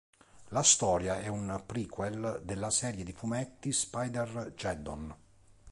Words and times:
La 0.47 0.63
storia 0.63 1.19
è 1.19 1.27
un 1.27 1.61
prequel 1.63 2.41
della 2.43 2.71
serie 2.71 3.03
di 3.03 3.13
fumetti 3.13 3.71
"Spider-Geddon". 3.71 5.15